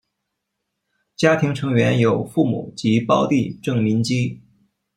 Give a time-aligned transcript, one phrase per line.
[1.15, 4.41] 家庭成员有父母及胞弟郑民基。